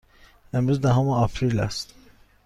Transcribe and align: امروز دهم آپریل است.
امروز 0.53 0.81
دهم 0.81 1.09
آپریل 1.09 1.59
است. 1.59 1.93